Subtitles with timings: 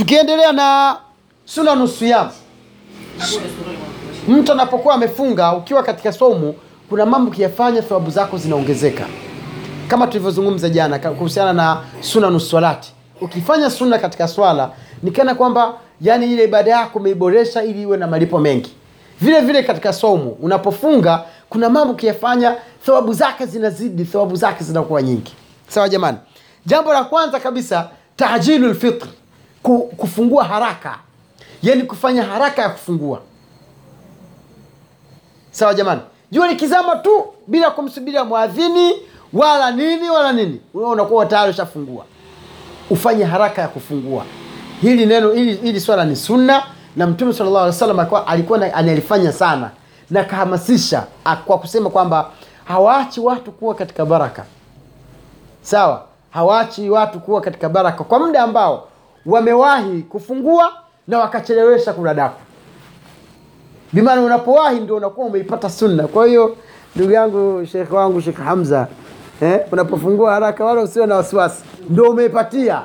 [0.00, 0.96] tukiendelea na
[1.44, 2.28] sunanu siyam
[4.28, 6.54] mtu anapokuwa amefunga ukiwa katika somu
[6.88, 9.04] kuna mambo ukiyafanya thawabu zako zinaongezeka.
[9.88, 14.70] Kama tulivyozungumza jana kuhusiana na sunanu swalati ukifanya suna katika swala
[15.02, 18.72] nikana kwamba yani ile ibada yako umeiboresha ili iwe na malipo mengi.
[19.20, 22.56] Vile vile katika somu unapofunga kuna mambo ukiyafanya
[22.86, 25.32] thawabu zake zinazidi thawabu zake zinakuwa nyingi.
[25.68, 26.18] Sawa jamani?
[26.66, 29.19] Jambo la kwanza kabisa tajilu lfitr ku,
[29.96, 30.98] kufungua haraka.
[31.62, 33.20] Yani kufanya haraka ya kufungua.
[35.50, 36.00] Sawa jamani?
[36.30, 38.92] Jua likizama tu bila kumsubiria mwadhini
[39.32, 40.60] wala nini wala nini.
[40.74, 42.04] Unakuwa tayari ushafungua.
[42.90, 44.24] Ufanye haraka ya kufungua.
[44.80, 46.62] Hili neno hili, hili swala ni sunna
[46.96, 49.70] na mtume sallallahu alaihi wasallam alikuwa analifanya sana.
[50.10, 51.06] Na kahamasisha
[51.46, 52.30] kwa kusema kwamba
[52.64, 54.44] hawaachi watu kuwa katika baraka.
[55.62, 56.04] Sawa?
[56.30, 58.88] Hawaachi watu kuwa katika baraka kwa muda ambao
[59.26, 60.72] wamewahi kufungua
[61.08, 62.40] na wakachelewesha kula daku.
[63.92, 66.06] Bimaana unapowahi ndio unakuwa umeipata sunna.
[66.08, 66.56] Kwa hiyo
[66.96, 68.88] ndugu yangu shekhe wangu shekh hamza
[69.42, 71.62] eh, unapofungua haraka wala usiwe na wasiwasi.
[71.90, 72.82] Ndio umeipatia.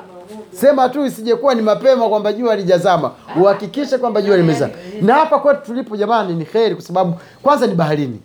[0.52, 3.10] Sema tu isijekuwa ni mapema kwamba jua lijazama.
[3.40, 4.72] Uhakikishe kwamba jua limezama.
[5.02, 8.20] Na hapa kwetu tulipo jamani ni kheri kwa sababu kwanza ni baharini.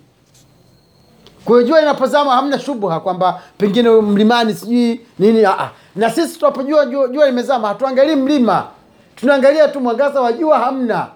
[1.46, 5.46] Kwa hiyo jua inapozama hamna shubha kwamba pengine mlimani sijui nini.
[5.46, 5.70] Aa.
[5.96, 8.68] Na sisi tunapojua jua, jua limezama hatuangalii mlima.
[9.16, 11.08] Tunaangalia tu mwangaza wa jua hamna.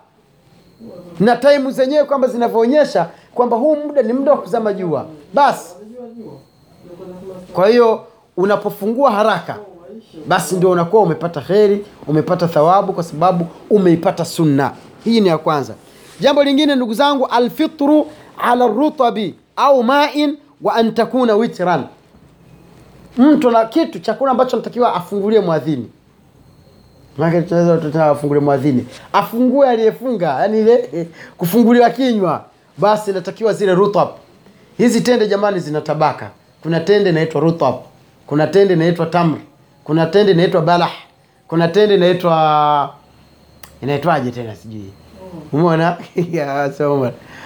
[1.19, 5.05] Na taimu zenyewe kwamba zinavyoonyesha kwamba huu muda ni muda wa kuzama jua.
[5.33, 5.75] Basi
[7.53, 8.05] kwa hiyo
[8.37, 9.57] unapofungua haraka
[10.27, 14.71] basi ndio unakuwa umepata kheri umepata thawabu kwa sababu umeipata sunna.
[15.03, 15.73] Hii ni ya kwanza.
[16.19, 21.83] Jambo lingine ndugu zangu alfitru ala rutabi au main wa an takuna witran
[23.17, 25.89] mtu na kitu chakula ambacho anatakiwa afungulie mwadhini
[28.11, 32.45] afungulie mwadhini afungue aliyefunga yani ile kufunguliwa kinywa.
[32.77, 34.09] Basi inatakiwa zile rutab
[34.77, 36.29] hizi tende jamani zina tabaka.
[36.63, 37.75] Kuna tende inaitwa rutab
[38.27, 39.37] kuna tende inaitwa tamr.
[39.83, 40.91] Kuna tende inaitwa balah.
[41.47, 42.93] Kuna tende inaitwa
[43.81, 44.91] inaitwaje tena sijui.
[45.53, 45.97] Umeona?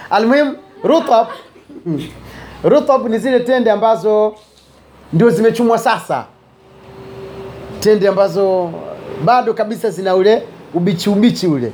[0.09, 1.27] Almuhim rutab
[2.63, 4.35] rutab ni zile tende ambazo
[5.13, 6.25] ndio zimechumwa sasa.
[7.79, 8.71] Tende ambazo
[9.25, 10.43] bado kabisa zina ule
[10.73, 11.71] ubichi ubichi ule.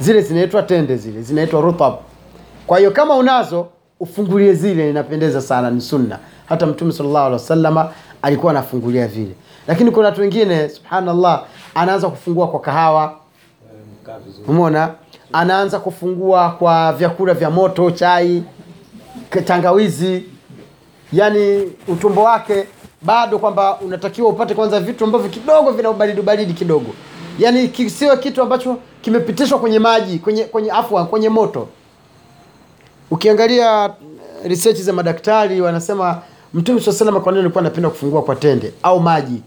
[0.00, 1.94] Zile zinaitwa tende zile zinaitwa rutab
[2.66, 3.66] kwa hiyo kama unazo
[4.00, 6.18] ufungulie zile inapendeza sana ni sunna.
[6.46, 7.88] Hata mtume sallallahu alaihi wasallam
[8.22, 9.34] alikuwa anafungulia vile.
[9.66, 11.44] Lakini kuna watu wengine subhanallah
[11.74, 13.16] anaanza kufungua kwa kahawa.
[14.48, 14.94] Umeona?
[15.32, 18.42] Anaanza kufungua kwa vyakula vya moto chai
[19.44, 20.24] tangawizi
[21.12, 22.66] yani utumbo wake
[23.02, 26.90] bado kwamba unatakiwa upate kwanza vitu ambavyo kidogo vina ubaridi ubaridi kidogo.
[27.38, 31.68] Yani kisiwe kitu ambacho kimepitishwa kwenye maji kwenye kwenye afwa kwenye moto.
[33.10, 33.90] Ukiangalia eh,
[34.50, 36.22] research za madaktari wanasema
[36.54, 39.42] mtume saa salama kwa nini alikuwa anapenda kufungua kwa tende au maji?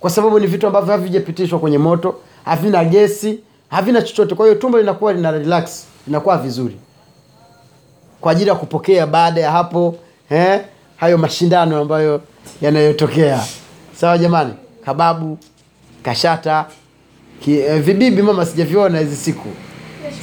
[0.00, 3.40] Kwa sababu ni vitu ambavyo havijapitishwa kwenye moto havina gesi
[3.70, 4.34] havina chochote.
[4.34, 6.76] Kwa hiyo tumbo linakuwa lina relax linakuwa vizuri.
[8.20, 9.94] Kwa ajili ya kupokea baada ya hapo
[10.30, 10.60] eh,
[10.96, 12.20] hayo mashindano ambayo
[12.60, 13.44] yanayotokea.
[14.00, 14.52] Sawa jamani?
[14.84, 15.38] Kababu
[16.02, 16.66] kashata
[17.40, 19.48] ki, eh, vibibi mama sijaviona hizi siku.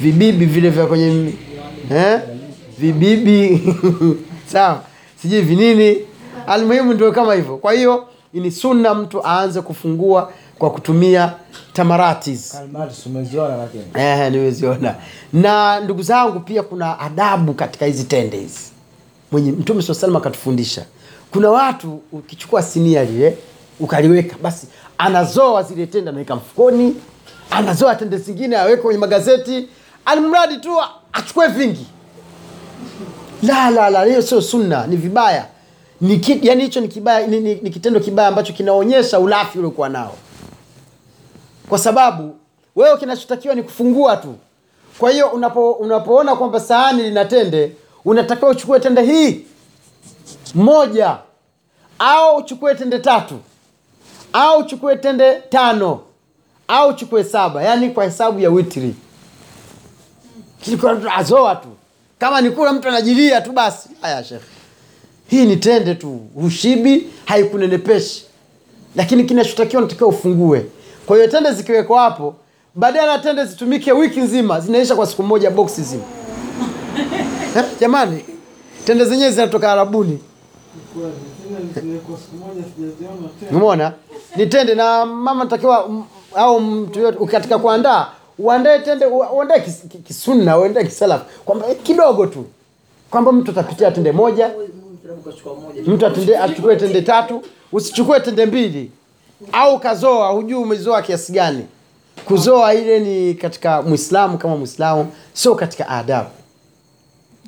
[0.00, 1.32] Vibibi vile vya kwenye
[1.90, 2.20] eh,
[2.78, 3.62] vibibi.
[4.52, 4.80] Sawa?
[5.22, 5.96] Sijui vinini
[6.46, 7.56] almuhimu ndio kama hivyo.
[7.56, 11.32] Kwa hiyo ni sunna mtu aanze kufungua kwa kutumia
[11.72, 12.54] tamaratis.
[13.98, 14.94] Eh, nimeziona.
[15.32, 18.73] Na ndugu zangu pia kuna adabu katika hizi tende hizi
[19.34, 20.84] mwenye mtume saa salam akatufundisha.
[21.32, 23.38] Kuna watu ukichukua sinia lile
[23.80, 24.66] ukaliweka basi
[24.98, 26.96] anazoa zile tende anaweka mfukoni
[27.50, 29.68] anazoa tende zingine aweke kwenye magazeti
[30.04, 30.70] alimradi tu
[31.12, 31.86] achukue vingi.
[33.42, 35.46] La la la hiyo sio sunna ni vibaya.
[36.00, 39.88] Ni ki, yani hicho ni kibaya ni, ni, ni kitendo kibaya ambacho kinaonyesha ulafi uliokuwa
[39.88, 40.14] nao.
[41.68, 42.36] Kwa sababu
[42.76, 44.34] wewe kinachotakiwa ni kufungua tu.
[44.98, 47.72] Kwa hiyo unapo, unapoona kwamba sahani lina tende
[48.04, 49.40] unatakiwa uchukue tende hii.
[50.54, 51.16] Moja.
[51.98, 53.34] Au uchukue tende tatu.
[54.32, 56.00] Au uchukue tende tano.
[56.68, 57.62] Au uchukue saba.
[57.62, 58.94] Yaani kwa hesabu ya witri.
[61.16, 61.68] Azoa tu.
[62.18, 63.88] Kama ni kula mtu anajilia tu basi.
[64.00, 64.44] Haya shekhe
[65.28, 66.20] hii ni tende tu.
[66.34, 68.24] Hushibi haikunenepeshi
[68.96, 70.66] lakini kinachotakiwa natakiwa ufungue.
[71.06, 72.34] Kwa hiyo tende zikiwekwa hapo
[72.74, 76.02] badala tende zitumike wiki nzima zinaisha kwa siku moja boksi zima
[77.56, 78.24] Eh, jamani
[78.84, 80.18] tende zenyewe zinatoka arabuni.
[83.56, 83.92] Umeona?
[84.36, 85.90] Ni tende na mama natakiwa
[86.34, 88.08] au mtu yote katika kuandaa
[88.38, 92.44] uandae tende uandae kis- ki- kisunna uandae kisalafu kwamba eh, kidogo tu.
[93.10, 94.50] Kwamba mtu atapitia tende moja
[95.86, 97.42] mtu atende, achukue tende tatu
[97.72, 98.90] usichukue tende mbili.
[99.52, 101.66] Au kazoa hujui umezoa kiasi gani.
[102.24, 106.28] Kuzoa ile ni katika mwislamu kama mwislamu sio katika adabu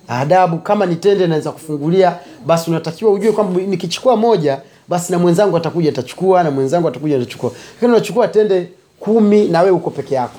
[0.09, 2.17] adabu kama ni tende naweza kufungulia
[2.47, 4.59] basi unatakiwa ujue kwamba nikichukua moja
[4.89, 7.51] basi na mwenzangu atakuja atachukua na mwenzangu atakuja atachukua.
[7.75, 8.69] Lakini unachukua tende
[9.01, 10.35] kumi na wewe uko peke yako.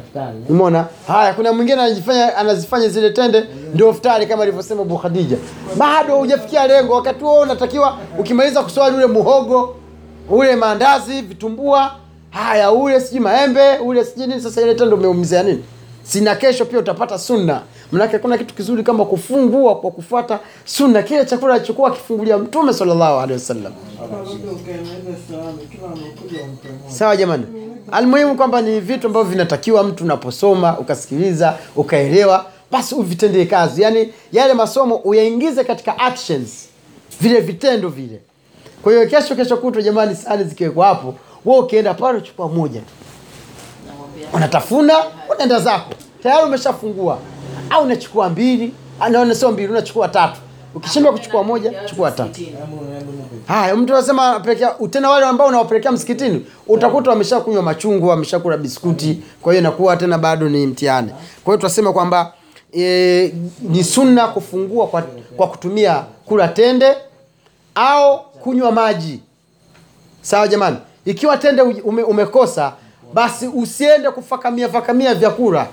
[0.00, 0.86] Futari umeona?
[1.06, 3.44] Haya kuna mwingine anajifanya anazifanya zile tende
[3.74, 5.36] ndio iftari kama alivyosema Bu Khadija.
[5.76, 9.76] Bado hujafikia lengo wakati huo unatakiwa ukimaliza kuswali ule muhogo
[10.30, 11.92] ule maandazi vitumbua
[12.30, 15.64] haya ule sijui maembe ule sijui nini sasa ile tendo umeumizia nini
[16.10, 17.62] sina kesho pia utapata sunna.
[17.92, 21.02] Manake kuna kitu kizuri kama kufungua kwa kufuata sunna.
[21.02, 23.72] Kile chakula alichokuwa akifungulia mtume salllahu alehi wasallam.
[26.88, 27.46] Sawa jamani.
[27.92, 33.82] Almuhimu kwamba ni vitu ambavyo vinatakiwa mtu unaposoma ukasikiliza ukaelewa basi uvitendee kazi.
[33.82, 36.68] Yaani yale masomo uyaingize katika actions.
[37.20, 38.20] Vile vitendo vile.
[38.82, 41.14] Kwa hiyo kesho kesho kutwa jamani sani zikiwekwa hapo
[41.44, 42.86] we ukienda pale chukua moja tu
[44.32, 44.94] unatafuna
[45.34, 45.94] unaenda zako.
[46.22, 47.18] Tayari umeshafungua.
[47.70, 48.74] Au unachukua mbili
[49.10, 50.40] naona sio mbili unachukua tatu.
[50.74, 52.40] Ukishindwa kuchukua moja chukua tatu.
[53.46, 54.42] Haya mtu anasema
[54.90, 60.48] tena wale ambao unawapelekea msikitini utakuta wameshakunywa machungu wameshakula biskuti kwa hiyo inakuwa tena bado
[60.48, 61.08] ni mtihani.
[61.44, 62.32] Kwa hiyo tunasema kwamba
[62.76, 65.02] e, ni sunna kufungua kwa,
[65.36, 66.94] kwa kutumia kula tende
[67.74, 69.20] au kunywa maji.
[70.22, 70.76] Sawa jamani?
[71.04, 72.72] Ikiwa tende ume, umekosa
[73.14, 75.66] basi usiende kufakamia fakamia vyakula.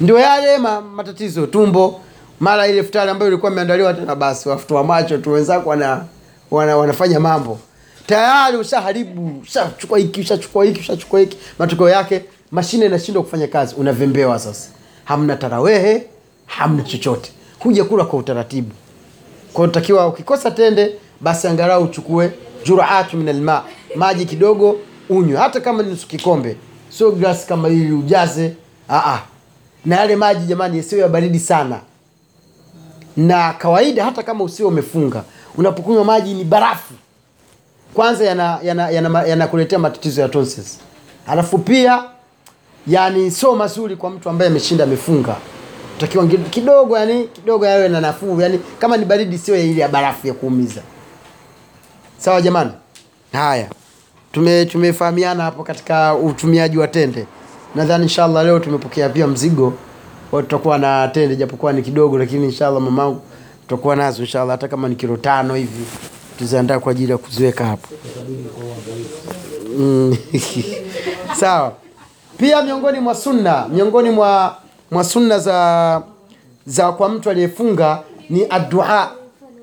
[0.00, 2.00] Ndio yale ma, matatizo tumbo.
[2.40, 6.04] Mara ile futari ambayo ilikuwa imeandaliwa tena basi wafutua macho tu wenzako wana,
[6.50, 7.58] wana, wanafanya mambo.
[8.06, 11.38] Tayari ushaharibu ushachukua hiki ushachukua hiki ushachukua hiki.
[11.58, 14.68] Matokeo yake mashine inashindwa kufanya kazi unavembewa sasa.
[15.04, 16.06] Hamna tarawehe
[16.46, 17.32] hamna chochote.
[17.58, 18.70] Huja kula kwa utaratibu.
[19.52, 22.32] Kwa takiwa ukikosa tende basi angalau uchukue
[22.64, 23.64] juraatu min alma
[23.96, 24.76] maji kidogo
[25.10, 25.38] unywe.
[25.38, 26.56] Hata kama ni nusu kikombe
[26.88, 28.54] sio glasi kama hili ujaze.
[28.88, 29.18] Aa.
[29.84, 31.80] na yale maji jamani yasiyo ya baridi sana.
[33.16, 35.24] Na kawaida hata kama usio umefunga
[35.56, 36.94] unapokunywa maji ni barafu.
[37.94, 40.78] Kwanza yanakuletea yana, yana, yana yana matatizo ya tonsils
[41.26, 42.04] alafu pia
[42.86, 45.36] yani sio mazuri kwa mtu ambaye ameshinda amefunga.
[45.98, 48.40] Takiwa kidogo yani kidogo yawe na nafuu.
[48.40, 50.82] Yani kama ni baridi sio ile ya barafu ya kuumiza.
[52.18, 52.70] Sawa jamani?
[53.32, 53.68] Haya
[54.32, 57.26] tume tumefahamiana hapo katika utumiaji wa tende.
[57.74, 59.72] Nadhani inshallah leo tumepokea pia mzigo
[60.30, 63.20] tutakuwa na tende japokuwa ni kidogo lakini inshallah mamangu
[63.62, 65.84] tutakuwa nazo inshallah hata kama ni kilo tano hivi
[66.38, 67.88] tuziandaa kwa ajili ya kuziweka hapo.
[69.78, 70.16] Mm.
[71.40, 71.72] sawa.
[72.38, 74.56] Pia miongoni mwa sunna miongoni mwa
[74.90, 76.02] mwa sunna za
[76.66, 79.10] za kwa mtu aliyefunga ni addua.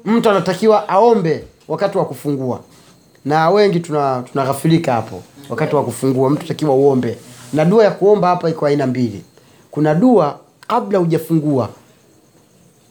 [0.06, 2.60] Mtu anatakiwa aombe wakati wa kufungua
[3.28, 7.18] na wengi tuna tunaghafilika hapo wakati wa kufungua mtu takiwa uombe.
[7.54, 9.24] Na dua ya kuomba hapa iko aina mbili.
[9.72, 11.70] Kuna dua kabla hujafungua.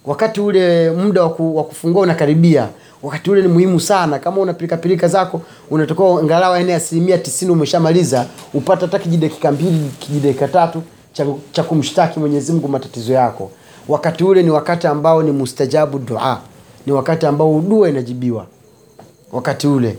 [0.04, 2.68] Wakati ule muda wa ku- kufungua unakaribia.
[3.02, 4.18] Wakati ule ni muhimu sana.
[4.18, 9.90] Kama una pilikapilika zako unatakiwa angalau aina ya asilimia tisini umeshamaliza upate hata kijidakika mbili
[9.98, 13.50] kijidakika tatu cha, cha kumshtaki mwenyezi matatizo yako.
[13.88, 16.40] Wakati ule ni wakati ambao ni mustajabu dua.
[16.86, 18.46] Ni wakati ambao dua inajibiwa.
[19.32, 19.98] Wakati ule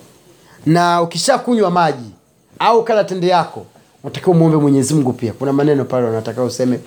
[0.67, 2.09] na ukishakunywa maji
[2.59, 3.65] au kala tende yako
[4.03, 5.33] unatakiwa muombe mwenyezi mungu pia.
[5.33, 6.79] Kuna maneno pale unatakiwa useme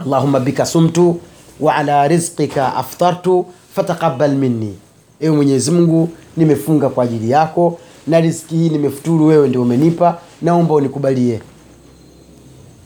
[0.00, 1.20] allahuma bika sumtu
[1.60, 4.78] wa ala rizqika aftartu fatakabal minni.
[5.20, 10.74] Ewe mwenyezi mungu nimefunga kwa ajili yako na riski hii nimefuturu wewe ndio umenipa naomba
[10.74, 11.40] unikubalie.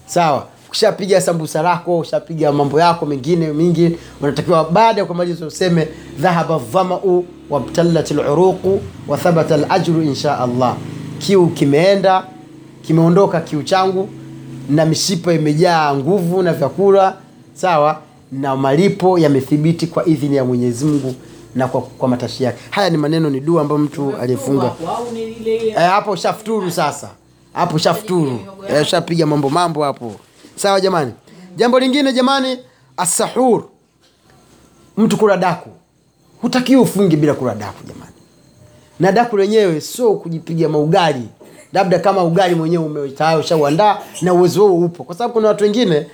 [0.07, 0.47] Sawa
[0.81, 7.25] ukishapiga sambusa lako ushapiga mambo yako mengine mingi unatakiwa baada ya kumaliza useme dhahaba dhamau
[7.51, 10.77] wabtalat luruqu wa thabata insha allah.
[11.19, 12.25] Kiu kimeenda
[12.83, 14.09] kimeondoka kiu changu
[14.71, 17.15] na mishipa imejaa nguvu na vyakula
[17.55, 18.01] sawa
[18.33, 21.15] na malipo yamethibiti kwa idhini ya mwenyezi mungu
[21.55, 22.59] na kwa, kwa matashi yake.
[22.71, 24.85] Haya ni maneno ni dua ambayo mtu aliyefunga hapo.
[25.57, 27.11] Eh, hapo ushafuturu sasa.
[27.53, 28.41] Hapo ushafuturu.
[28.69, 30.13] Eh, ushapiga mambo mambo hapo
[30.57, 31.13] sawa jamani?
[31.57, 32.59] Jambo lingine jamani
[32.97, 33.65] asahur
[34.97, 35.69] mtu kula daku.
[36.43, 38.13] Hutakiwi ufungi bila kula daku jamani.
[39.01, 41.29] Na daku lenyewe sio kujipiga maugali.
[41.73, 43.01] Labda kama ugali mwenyewe ume-
[43.41, 45.05] ushauandaa na uwezo huo upo.
[45.05, 46.07] Kwa sababu kuna watu wengine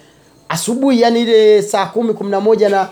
[0.48, 2.88] asubuhi yani ile saa kumi kumi na moja na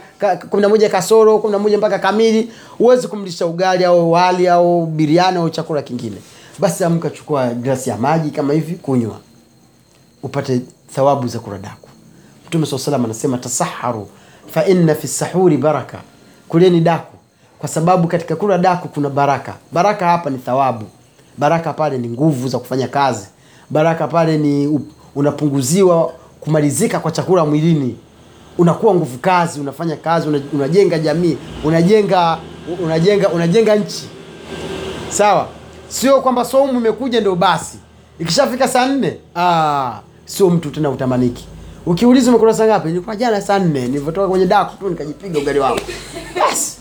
[0.50, 4.86] kumi na moja kasoro kumi na moja mpaka kamili huwezi kumlisha ugali au wali au
[4.86, 6.16] biriani au chakula kingine.
[6.58, 9.18] Basi amka chukua glasi ya maji kama hivi kunywa
[10.22, 10.60] upate
[10.94, 11.88] thawabu za kuradaku.
[12.46, 14.08] mtume saa salam anasema tasaharu
[14.46, 15.98] fa inna fi sahuri baraka.
[16.48, 17.16] Kuleni daku.
[17.58, 19.54] Kwa sababu katika kula daku kuna baraka.
[19.72, 20.84] Baraka hapa ni thawabu.
[21.38, 23.26] Baraka pale ni nguvu za kufanya kazi.
[23.70, 24.80] Baraka pale ni
[25.14, 27.96] unapunguziwa kumalizika kwa chakula mwilini.
[28.58, 32.38] Unakuwa nguvu kazi unafanya kazi unajenga jamii unajenga
[32.84, 34.08] unajenga unajenga nchi.
[35.08, 35.48] Sawa?
[35.88, 37.78] Sio kwamba saumu imekuja ndio basi.
[38.18, 39.98] Ikishafika saa nne ah,
[40.30, 41.46] sio mtu tena utamaniki.
[41.86, 42.88] Ukiuliza umekula saa ngapi?
[42.88, 43.80] Nilikuwa jana saa nne.
[43.80, 45.80] Nilivyotoka kwenye daku tu nikajipiga ugali wangu.
[46.38, 46.78] Bas.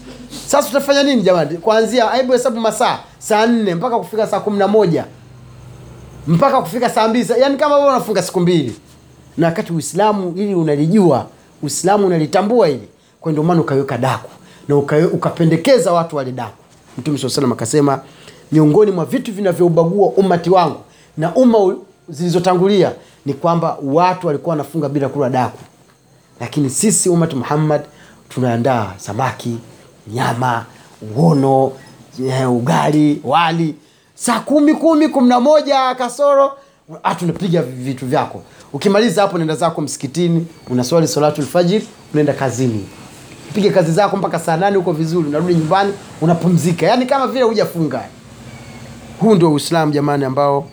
[0.47, 1.57] sasa tutafanya nini jamani?
[1.57, 2.99] Kuanzia hebu hesabu masaa.
[3.19, 5.05] Saa nne mpaka kufika saa kumi na moja.
[6.27, 7.33] Mpaka kufika saa mbili.
[7.41, 8.75] Yaani kama wewe unafunga siku mbili.
[9.37, 11.25] Na wakati uislamu ili unalijua
[11.63, 12.87] uislamu unalitambua hili.
[13.21, 14.29] Kwa ndio maana ukaweka daku
[14.67, 16.53] na uka, ukapendekeza watu wale daku
[16.97, 17.99] mtume saa salam akasema
[18.51, 20.79] miongoni mwa vitu vinavyoubagua umati wangu
[21.17, 21.75] na umma
[22.09, 22.91] zilizotangulia
[23.25, 25.57] ni kwamba watu walikuwa wanafunga bila kula daku.
[26.39, 27.81] Lakini sisi umati muhammad
[28.29, 29.57] tunaandaa samaki
[30.07, 30.65] nyama
[31.15, 31.71] uono
[32.27, 33.75] eh, ugali wali.
[34.15, 36.51] Saa kumi kumi kumi na moja kasoro
[37.03, 38.41] ah, tunapiga vitu vyako.
[38.73, 42.85] Ukimaliza hapo nenda zako msikitini unaswali salatu lfajiri unaenda kazini.
[43.53, 46.85] Piga kazi zako mpaka saa nane huko vizuri unarudi nyumbani unapumzika.
[46.85, 48.01] Yaani kama vile hujafunga.
[49.19, 50.67] Huu ndio uislamu jamani ambao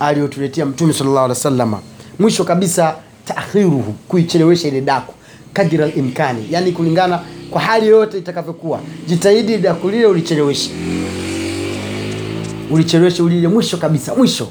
[0.00, 1.74] aliotuletea mtume sallallahu alaihi wasallam.
[2.18, 5.14] Mwisho kabisa taakhiruhu kuichelewesha ile daku
[5.52, 10.70] kadira imkani yani kulingana kwa hali yoyote itakavyokuwa jitahidi daku lile ulicheleweshe.
[12.70, 14.48] Ulicheleweshe ulile mwisho kabisa mwisho.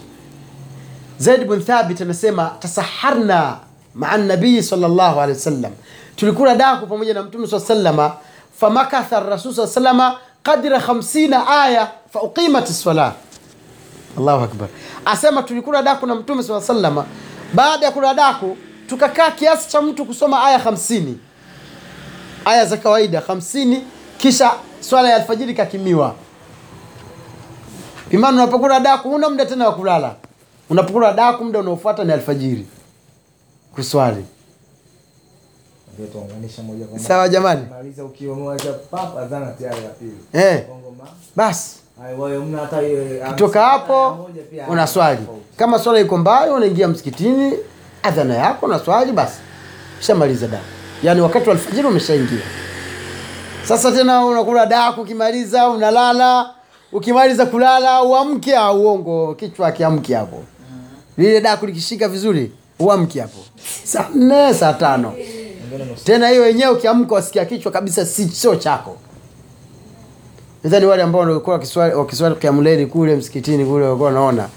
[1.17, 3.57] Zaid bin thabit anasema tasaharna
[3.95, 5.71] maa nabii sallallahu alaihi wasallam.
[6.15, 8.11] Tulikula daku pamoja na mtume saa salama
[8.59, 13.13] famakatha rasul saa salama qadra 50 aya fauqimat sala
[14.17, 14.67] allahu akbar.
[15.05, 17.05] Asema tulikula daku na mtume saa salama
[17.53, 21.13] baada ya kula daku tukakaa kiasi cha mtu kusoma aya 50
[22.45, 23.81] aya za kawaida 50
[24.17, 26.15] kisha swala ya alfajiri kakimiwa
[28.11, 30.15] imani unapokula daku una muda tena wa kulala.
[30.69, 32.65] Unapokula daku muda unaofuata ni alfajiri.
[33.75, 34.25] Kuswali.
[37.07, 37.61] Sawa jamani.
[37.69, 40.17] Maliza ukiongoza papa adhana tayari ya pili.
[40.33, 40.65] eh,
[41.35, 41.75] basi
[43.29, 44.29] Kutoka hapo
[44.67, 45.19] unaswali
[45.57, 47.53] kama swala iko mbali unaingia msikitini
[48.03, 49.39] adhana yako unaswali basi.
[49.99, 50.63] Ushamaliza daku
[51.03, 52.41] yaani wakati wa alfajiri umeshaingia.
[53.63, 56.49] Sasa tena unakula daku ukimaliza unalala.
[56.91, 60.43] Ukimaliza kulala uamke au uongo kichwa akiamki hapo.
[61.17, 63.39] Lile daku likishika vizuri uamke hapo.
[63.83, 65.13] Saa nne saa tano.
[66.03, 68.97] Tena hiyo wenyewe ukiamka wasikia kichwa kabisa sio chako
[70.63, 74.49] nadhani wale ambao walikuwa wakiswali wakiswali kiamuleni kule msikitini kule walikuwa wanaona.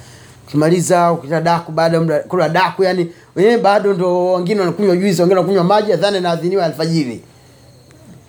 [0.48, 5.20] Ukimaliza ukita daku baada ya muda kula daku yani wenyewe bado ndo wengine wanakunywa juisi
[5.22, 7.22] wengine wanakunywa maji adhani inaadhiniwa alfajiri.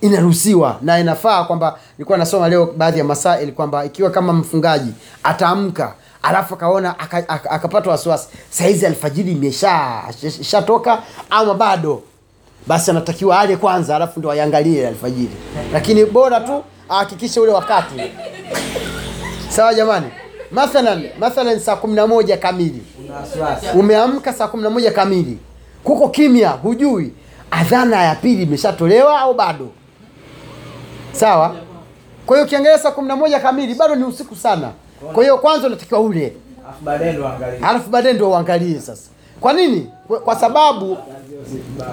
[0.01, 4.91] Inaruhusiwa na inafaa kwamba nilikuwa nasoma leo baadhi ya masaili kwamba ikiwa kama mfungaji
[5.23, 10.01] ataamka alafu akaona aka- aka- akapata wasiwasi saizi alfajiri imesha
[11.29, 12.01] ama bado?
[12.67, 15.31] Basi anatakiwa ale kwanza alafu ndo aiangalie alfajiri.
[15.73, 17.95] Lakini bora tu ahakikishe ule wakati.
[19.49, 20.05] Sawa jamani?
[20.51, 22.81] Mathalan mathalan saa kumi na moja kamili.
[23.75, 25.37] Umeamka saa kumi na moja kamili.
[25.83, 27.13] Kuko kimya hujui.
[27.51, 29.69] Adhana ya pili imeshatolewa au bado?
[31.11, 31.55] Sawa?
[32.25, 34.71] Kwa hiyo ukiangalia saa kumi na moja kamili bado ni usiku sana.
[35.13, 36.33] Kwa hiyo kwanza unatakiwa ule.
[37.61, 39.09] Alafu baadaye ndo uangalie sasa
[39.43, 39.89] kwa nini
[40.23, 40.97] kwa, sababu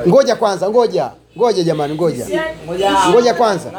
[0.09, 2.27] ngoja kwanza ngoja ngoja jamani ngoja
[3.11, 3.35] Ngoja.
[3.35, 3.71] Kwanza.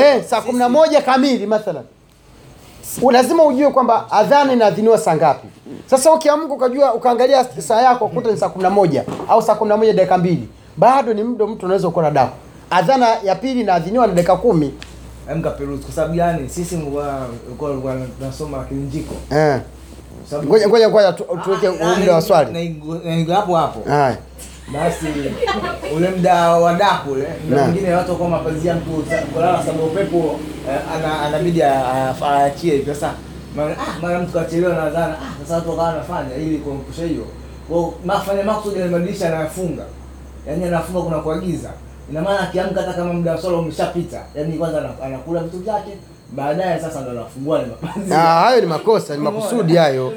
[0.00, 1.82] Eh, saa kumi na moja kamili mathalan
[3.12, 5.48] lazima ujue kwamba adhana inaadhiniwa saa ngapi
[5.86, 9.68] sasa ukiamka ukajua ukaangalia saa yako kuta ni saa kumi na moja au saa kumi
[9.68, 12.36] na moja dakika mbili bado ni mdo mtu unaweza kuwa na daku
[12.70, 14.74] adhana ya pili inaadhiniwa na dakika kumi
[15.84, 16.48] kwa sababu gani?
[16.48, 16.78] Sisi
[18.18, 19.60] tunasoma kinjiko eh.
[20.44, 22.76] Ngoja ngoja ngoja tuweke Ah, muda wa swali.
[23.34, 23.90] hapo hapo.
[23.90, 24.16] haya.
[24.72, 25.06] Basi
[25.96, 27.64] ule mda wa daku ule Na.
[27.64, 30.38] mwingine watu kwa mapazia mtu kulala sababu upepo
[30.70, 33.12] eh, ana anabidi aachie hivi sasa
[33.56, 37.24] mara ah, mara mtu kachelewa na dhana, ah, sasa watu wakawa wanafanya ili kuepusha hiyo.
[37.68, 39.82] Kwa mafanya makusudi madirisha anafunga
[40.46, 41.70] yaani anafunga kuna kuagiza.
[42.10, 45.90] Ina maana akiamka hata kama muda wa swala umeshapita yaani kwanza anakula vitu vyake
[46.32, 50.08] baadaye sasa ndo anafungua ni mapazia Ah, hayo ni makosa ni makusudi hayo.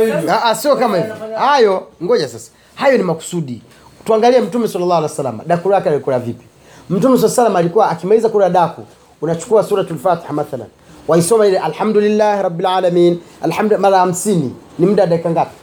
[0.00, 1.08] Hivyo Ah, ah, sio kama hivi.
[1.38, 2.50] Hayo ngoja sasa.
[2.74, 3.62] Hayo ni makusudi.
[4.04, 5.40] Tuangalie mtume sallallahu alaihi wasallam.
[5.46, 6.44] Daku lake alikula vipi?
[6.90, 8.82] Mtume sallallahu alaihi wasallam alikuwa akimaliza kula daku
[9.22, 10.66] unachukua suratul fatiha mathalan.
[11.08, 13.20] Waisoma ile alhamdulillah rabbil alamin.
[13.42, 14.54] Alhamdu mara hamsini.
[14.78, 15.56] Ni muda dakika ngapi?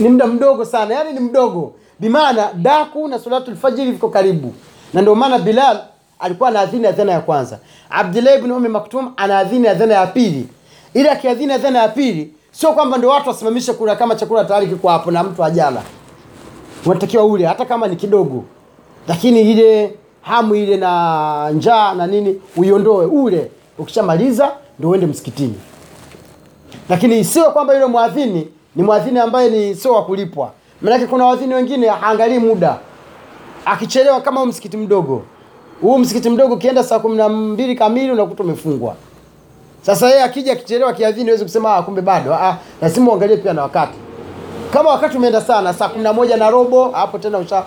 [0.00, 0.94] Ni muda mdogo sana.
[0.94, 1.72] Yani ni mdogo.
[1.98, 4.54] Bimaana daku na salatu fajiri viko karibu.
[4.94, 5.80] Na ndio maana bilal
[6.18, 7.58] alikuwa anaadhini adhana ya kwanza.
[7.90, 10.48] Abdulahi bni umi maktum anaadhini adhana ya pili.
[10.94, 14.88] Ili akiadhini adhana ya pili sio kwamba ndio watu wasimamishe kula kama chakula tayari kiko
[14.88, 15.82] hapo na mtu ajala
[16.86, 18.44] unatakiwa ule hata kama ni kidogo.
[19.08, 23.50] Lakini ile hamu ile na njaa na nini uiondoe ule.
[23.78, 25.54] Ukishamaliza ndio uende msikitini.
[26.88, 30.52] Lakini sio kwamba yule mwadhini ni mwadhini ambaye ni sio wa kulipwa.
[30.82, 32.78] Maanake kuna wadhini wengine haangalii muda.
[33.64, 35.22] Akichelewa kama msikiti mdogo
[35.82, 38.94] huu msikiti mdogo ukienda saa kumi na mbili kamili unakuta umefungwa.
[39.82, 42.34] Sasa yeye akija akichelewa kiadhini huwezi kusema "Ah, kumbe bado.
[42.34, 43.98] Ah, lazima uangalie pia na wakati.
[44.72, 47.64] Kama wakati umeenda sana saa kumi na moja na robo hapo tena usha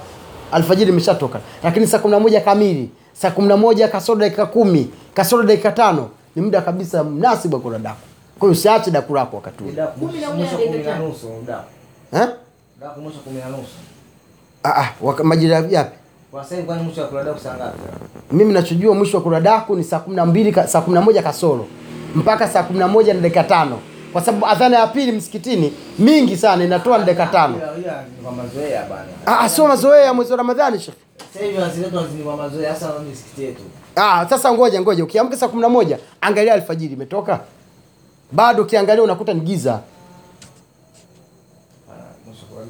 [0.51, 1.39] alfajiri imeshatoka.
[1.63, 5.71] Lakini saa kumi na moja kamili saa kumi na moja kasoro dakika kumi kasoro dakika
[5.71, 7.97] tano ni muda kabisa mnasibu wa kula daku.
[8.39, 9.71] Kwa hiyo usiache daku lako wakati ule.
[12.13, 12.27] Eh?
[12.81, 13.73] Daku mwisho kumi na nusu.
[14.63, 15.97] Ah, ah, majira yapi
[18.31, 21.23] Mimi nachojua mwisho wa kula daku ni saa kumi na mbili saa kumi na moja
[21.23, 21.67] kasoro.
[22.15, 23.79] Mpaka saa kumi na moja na dakika tano.
[24.13, 27.55] Kwa sababu adhana ya pili msikitini mingi sana inatoa na dakika tano.
[29.25, 30.79] Ah, ah, sio mazoea mwezi wa ramadhani
[33.37, 33.61] yetu.
[33.95, 37.39] Ah, sasa ngoja ngoja, ukiamka saa kumi na moja angalia alfajiri imetoka,
[38.31, 39.79] bado ukiangalia unakuta ni giza,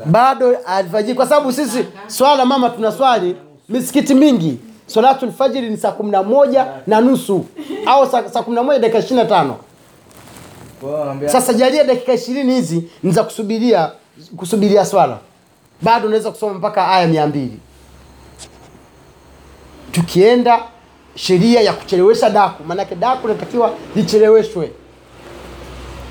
[0.05, 3.35] bado alfajiri, kwa sababu sisi swala mama tunaswali
[3.69, 4.57] misikiti mingi,
[4.87, 7.45] salatu lfajiri ni saa kumi na moja na nusu
[7.85, 9.57] au saa, saa kumi na moja dakika ishirini na tano.
[11.29, 13.91] Sasa jalia dakika ishirini hizi ni za kusubiria
[14.37, 15.17] kusubiria swala,
[15.81, 17.59] bado unaweza kusoma mpaka aya mia mbili.
[19.91, 20.59] Tukienda
[21.15, 24.71] sheria ya kuchelewesha daku, maanake daku natakiwa licheleweshwe.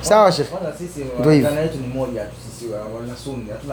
[0.01, 0.57] Sawa shefu
[1.21, 1.51] ndo hivyo.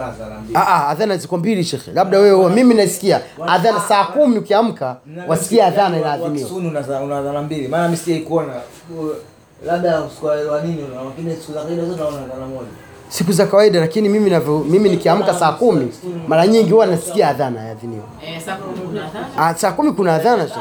[0.06, 0.42] Adhana.
[0.54, 4.96] Ah, ah, adhana ziko mbili shekhe, labda wewe mimi naisikia adhana saa kumi ukiamka
[5.28, 6.28] wasikia adhana labda
[11.38, 12.68] siku za kawaida zote naona adhana moja.
[13.08, 15.92] Siku za kawaida, lakini mimi navyo, mimi nikiamka saa kumi
[16.28, 18.04] mara nyingi huwa nasikia adhana yaadhiniwa.
[18.26, 19.26] Eh, sasa kuna adhana.
[19.38, 20.60] Ah, saa kumi kuna adhana shekhe.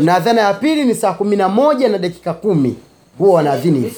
[0.00, 2.76] Na adhana ya pili ni saa kumi na moja na dakika kumi
[3.18, 3.92] huwa wanaadhini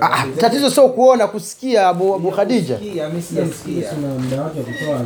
[0.00, 2.78] Ah, tatizo sio kuona kusikia Abu, Khadija,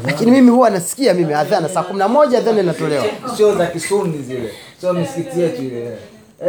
[0.07, 3.05] lakini mimi huwa nasikia mimi adhana saa kumi na moja adhana inatolewa.
[3.37, 4.51] Sio za kisuni zile.
[4.81, 5.99] Sio misikiti yetu ile.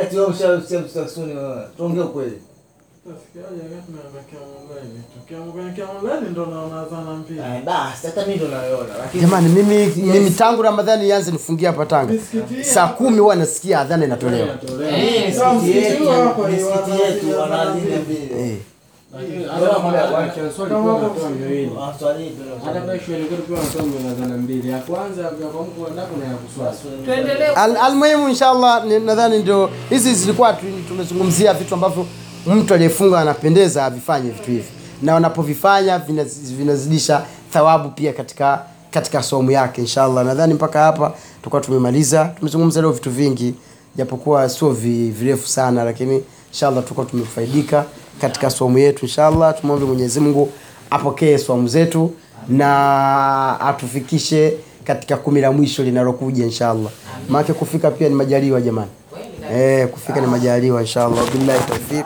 [0.01, 1.35] Eti wewe msikiti sunni.
[1.77, 2.41] Tuongee ukweli.
[9.21, 12.13] Jamani, mimi mimi tangu Ramadhani ianze nifungia hapa Tanga,
[12.63, 14.47] saa kumi huwa nasikia adhana inatolewa.
[27.81, 32.05] Almuhimu inshallah, nadhani ndio hizi zilikuwa tu- tumezungumzia vitu ambavyo
[32.45, 34.67] mtu aliyefunga anapendeza avifanye vitu hivi,
[35.01, 35.99] na wanapovifanya
[36.57, 40.25] vinazidisha thawabu pia katika katika somo yake inshallah.
[40.25, 42.25] Nadhani mpaka hapa tukawa tumemaliza.
[42.39, 43.55] Tumezungumza leo vitu vingi,
[43.95, 47.85] japokuwa sio virefu sana, lakini inshallah tulikuwa tumefaidika
[48.21, 49.05] katika somo yetu.
[49.05, 50.51] Inshallah tumwombe Mwenyezi Mungu
[50.89, 52.11] apokee somo zetu
[52.49, 54.53] na atufikishe
[54.83, 56.91] katika kumi la mwisho linalokuja inshallah.
[57.29, 58.91] Maana kufika pia ni majaliwa jamani.
[59.53, 61.31] Eh, kufika ni majaliwa inshallah.
[61.31, 62.05] Billahi tawfik.